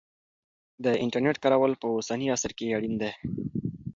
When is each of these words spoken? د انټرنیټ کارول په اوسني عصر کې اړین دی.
د 0.83 0.85
انټرنیټ 1.03 1.37
کارول 1.43 1.73
په 1.81 1.85
اوسني 1.95 2.27
عصر 2.35 2.51
کې 2.57 2.75
اړین 2.77 2.93
دی. 3.01 3.11